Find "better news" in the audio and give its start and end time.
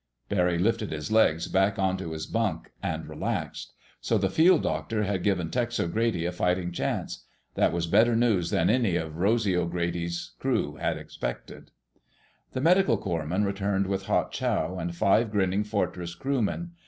7.85-8.49